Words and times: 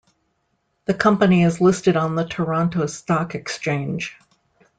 The 0.85 0.95
company 0.95 1.43
is 1.43 1.61
listed 1.61 1.95
on 1.95 2.15
the 2.15 2.25
Toronto 2.25 2.87
Stock 2.87 3.35
Exchange. 3.35 4.15